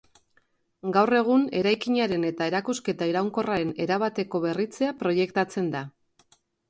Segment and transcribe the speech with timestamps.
[0.95, 5.85] Gaur egun, eraikinaren eta erakusketa iraunkorraren erabateko berritzea proiektatzen da.